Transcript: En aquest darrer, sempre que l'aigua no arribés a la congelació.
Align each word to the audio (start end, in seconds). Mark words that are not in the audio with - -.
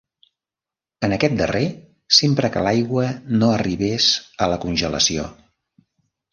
En 1.07 1.13
aquest 1.17 1.35
darrer, 1.41 1.61
sempre 2.21 2.51
que 2.57 2.65
l'aigua 2.69 3.05
no 3.37 3.53
arribés 3.61 4.11
a 4.47 4.51
la 4.55 4.61
congelació. 4.67 5.31